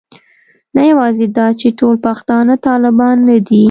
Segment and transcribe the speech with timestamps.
[0.75, 3.59] نه یوازې دا چې ټول پښتانه طالبان نه دي.